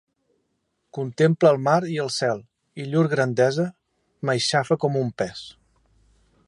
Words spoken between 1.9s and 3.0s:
i el cel, i